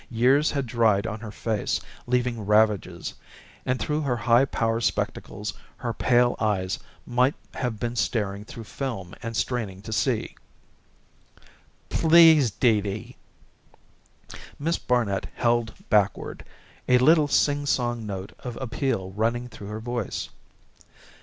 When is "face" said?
1.31-1.79